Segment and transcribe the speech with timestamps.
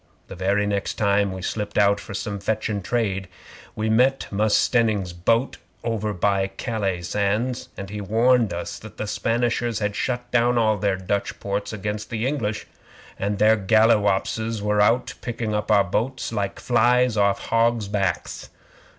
[0.29, 3.27] The very next time we slipped out for some fetchin' trade,
[3.75, 9.05] we met Mus' Stenning's boat over by Calais sands; and he warned us that the
[9.05, 12.65] Spanishers had shut down all their Dutch ports against us English,
[13.19, 18.49] and their galliwopses was out picking up our boats like flies off hogs' backs.